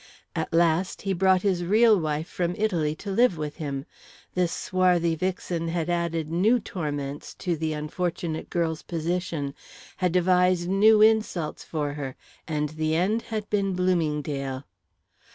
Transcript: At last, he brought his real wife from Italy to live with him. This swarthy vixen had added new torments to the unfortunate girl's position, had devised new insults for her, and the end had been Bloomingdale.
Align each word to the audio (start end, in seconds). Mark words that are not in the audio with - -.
At 0.35 0.51
last, 0.51 1.03
he 1.03 1.13
brought 1.13 1.43
his 1.43 1.63
real 1.63 1.95
wife 1.99 2.27
from 2.27 2.55
Italy 2.57 2.95
to 2.95 3.11
live 3.11 3.37
with 3.37 3.57
him. 3.57 3.85
This 4.33 4.51
swarthy 4.51 5.13
vixen 5.13 5.67
had 5.67 5.91
added 5.91 6.31
new 6.31 6.59
torments 6.59 7.35
to 7.35 7.55
the 7.55 7.73
unfortunate 7.73 8.49
girl's 8.49 8.81
position, 8.81 9.53
had 9.97 10.11
devised 10.11 10.67
new 10.67 11.03
insults 11.03 11.63
for 11.63 11.93
her, 11.93 12.15
and 12.47 12.69
the 12.69 12.95
end 12.95 13.21
had 13.29 13.47
been 13.51 13.75
Bloomingdale. 13.75 14.63